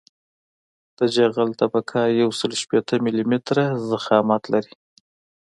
[0.97, 4.73] د جغل طبقه یوسل شپیته ملي متره ضخامت لري